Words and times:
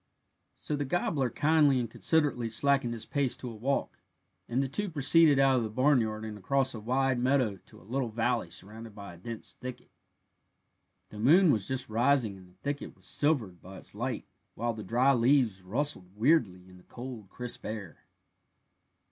So 0.57 0.75
the 0.75 0.83
gobbler 0.83 1.29
kindly 1.29 1.79
and 1.79 1.87
considerately 1.87 2.49
slackened 2.49 2.93
his 2.93 3.05
pace 3.05 3.37
to 3.37 3.51
a 3.51 3.53
walk, 3.53 3.99
and 4.49 4.63
the 4.63 4.67
two 4.67 4.89
proceeded 4.89 5.37
out 5.37 5.57
of 5.57 5.61
the 5.63 5.69
barnyard 5.69 6.25
and 6.25 6.39
across 6.39 6.73
a 6.73 6.79
wide 6.79 7.19
meadow 7.19 7.57
to 7.67 7.79
a 7.79 7.83
little 7.83 8.09
valley 8.09 8.49
surrounded 8.49 8.95
by 8.95 9.13
a 9.13 9.17
dense 9.19 9.53
thicket. 9.53 9.91
The 11.09 11.19
moon 11.19 11.51
was 11.51 11.67
just 11.67 11.87
rising 11.87 12.35
and 12.35 12.49
the 12.49 12.57
thicket 12.63 12.95
was 12.95 13.05
silvered 13.05 13.61
by 13.61 13.77
its 13.77 13.93
light, 13.93 14.25
while 14.55 14.73
the 14.73 14.81
dry 14.81 15.13
leaves 15.13 15.61
rustled 15.61 16.17
weirdly 16.17 16.67
in 16.67 16.77
the 16.77 16.83
cold 16.85 17.29
crisp 17.29 17.63
air. 17.63 17.97